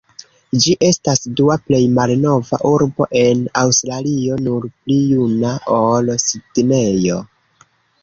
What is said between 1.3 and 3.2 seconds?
dua plej malnova urbo